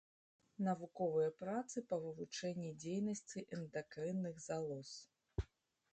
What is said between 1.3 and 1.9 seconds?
працы